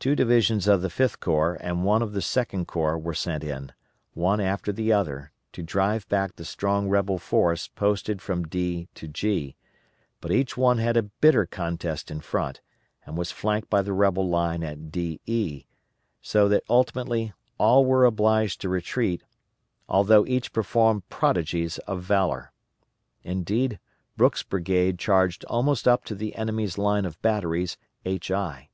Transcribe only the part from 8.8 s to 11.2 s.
to G, but each one had a